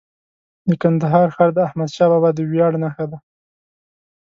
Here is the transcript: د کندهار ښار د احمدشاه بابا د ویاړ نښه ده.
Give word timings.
د 0.69 0.71
کندهار 0.81 1.27
ښار 1.35 1.49
د 1.53 1.59
احمدشاه 1.67 2.09
بابا 2.11 2.29
د 2.37 2.39
ویاړ 2.49 2.71
نښه 2.83 3.05
ده. 3.11 3.17